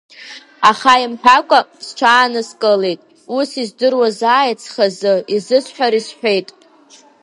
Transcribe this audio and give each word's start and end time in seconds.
Аха 0.69 0.93
имҳәакәа 1.03 1.59
сҽааныскылеит, 1.85 3.01
ус 3.37 3.49
издыруазааит 3.63 4.59
схазы, 4.65 5.13
изысҳәари 5.35 6.01
сҳәеит. 6.07 6.47